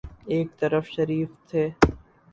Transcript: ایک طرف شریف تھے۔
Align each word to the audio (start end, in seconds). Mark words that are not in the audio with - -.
ایک 0.31 0.47
طرف 0.59 0.85
شریف 0.95 1.29
تھے۔ 1.49 1.63